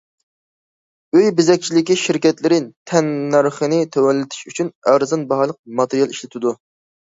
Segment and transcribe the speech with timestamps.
[1.17, 2.59] ئۆي بېزەكچىلىكى شىركەتلىرى
[2.93, 6.61] تەننەرخنى تۆۋەنلىتىش ئۈچۈن ئەرزان باھالىق ماتېرىيال ئىشلىتىدۇ.